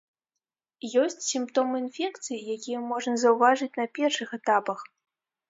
Ёсць 1.01 1.19
сімптомы 1.31 1.75
інфекцый, 1.83 2.39
якія 2.55 2.79
можна 2.93 3.15
заўважыць 3.25 3.71
на 3.83 3.87
першых 4.01 4.29
этапах. 4.41 4.79